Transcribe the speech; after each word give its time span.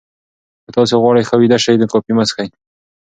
که 0.63 0.69
تاسي 0.75 0.95
غواړئ 1.01 1.23
ښه 1.29 1.35
ویده 1.37 1.57
شئ، 1.63 1.75
نو 1.81 1.85
کافي 1.93 2.11
مه 2.17 2.23
څښئ. 2.29 2.47